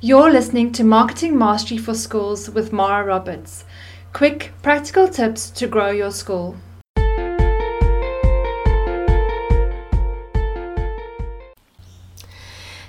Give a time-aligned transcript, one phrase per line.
[0.00, 3.64] You're listening to Marketing Mastery for Schools with Mara Roberts.
[4.12, 6.54] Quick, practical tips to grow your school.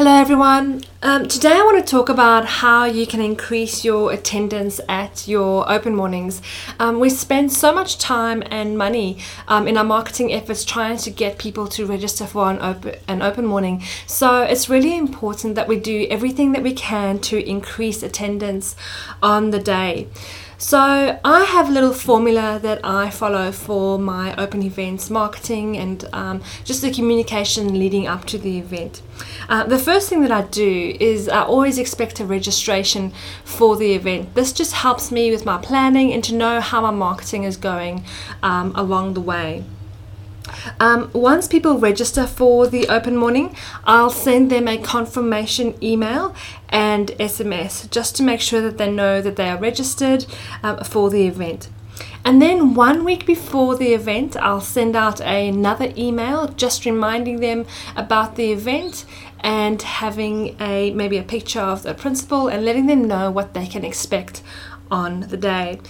[0.00, 0.82] Hello, everyone.
[1.02, 5.70] Um, today, I want to talk about how you can increase your attendance at your
[5.70, 6.40] open mornings.
[6.78, 11.10] Um, we spend so much time and money um, in our marketing efforts trying to
[11.10, 13.82] get people to register for an open, an open morning.
[14.06, 18.76] So, it's really important that we do everything that we can to increase attendance
[19.22, 20.08] on the day.
[20.60, 26.04] So I have a little formula that I follow for my open events marketing and
[26.12, 29.00] um, just the communication leading up to the event.
[29.48, 33.10] Uh, the first thing that I do is I always expect a registration
[33.42, 34.34] for the event.
[34.34, 38.04] This just helps me with my planning and to know how my marketing is going
[38.42, 39.64] um, along the way.
[40.78, 43.54] Um, once people register for the open morning,
[43.84, 46.34] I'll send them a confirmation email
[46.68, 50.26] and SMS just to make sure that they know that they are registered
[50.62, 51.68] um, for the event.
[52.24, 57.66] And then one week before the event, I'll send out another email just reminding them
[57.96, 59.06] about the event
[59.40, 63.66] and having a maybe a picture of the principal and letting them know what they
[63.66, 64.42] can expect
[64.90, 65.80] on the day.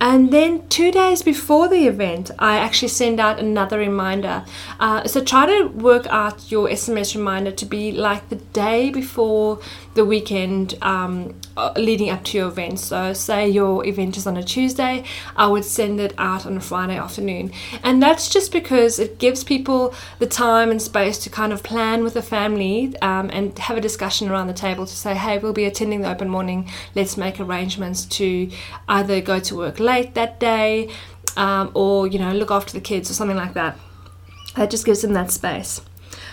[0.00, 4.44] And then two days before the event, I actually send out another reminder.
[4.78, 9.60] Uh, so try to work out your SMS reminder to be like the day before
[9.96, 12.78] the weekend um, uh, leading up to your event.
[12.78, 16.60] So, say your event is on a Tuesday, I would send it out on a
[16.60, 17.50] Friday afternoon.
[17.82, 22.04] And that's just because it gives people the time and space to kind of plan
[22.04, 25.54] with the family um, and have a discussion around the table to say, hey, we'll
[25.54, 26.70] be attending the open morning.
[26.94, 28.50] Let's make arrangements to
[28.88, 30.90] either go to work late that day
[31.36, 33.78] um, or, you know, look after the kids or something like that.
[34.56, 35.80] That just gives them that space.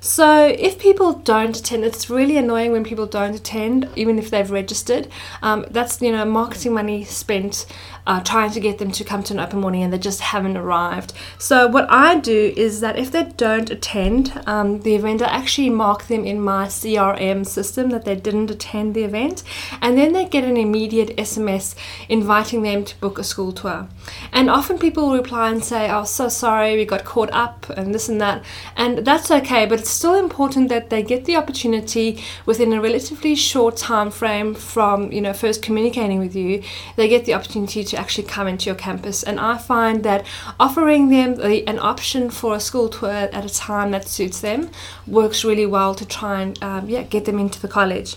[0.00, 4.50] So if people don't attend, it's really annoying when people don't attend, even if they've
[4.50, 5.08] registered.
[5.42, 7.66] Um, that's you know marketing money spent
[8.06, 10.56] uh, trying to get them to come to an open morning and they just haven't
[10.56, 11.12] arrived.
[11.38, 15.70] So what I do is that if they don't attend um, the event, I actually
[15.70, 19.42] mark them in my CRM system that they didn't attend the event,
[19.80, 21.74] and then they get an immediate SMS
[22.08, 23.88] inviting them to book a school tour.
[24.32, 28.08] And often people reply and say, "Oh, so sorry, we got caught up and this
[28.08, 28.44] and that,"
[28.76, 33.36] and that's okay, but it's still important that they get the opportunity within a relatively
[33.36, 36.60] short time frame from you know first communicating with you.
[36.96, 39.22] They get the opportunity to actually come into your campus.
[39.22, 40.26] And I find that
[40.58, 44.70] offering them the, an option for a school tour at a time that suits them
[45.06, 48.16] works really well to try and um, yeah get them into the college.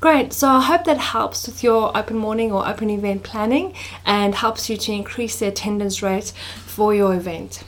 [0.00, 3.72] Great, so I hope that helps with your open morning or open event planning
[4.04, 6.32] and helps you to increase the attendance rate
[6.66, 7.64] for your event.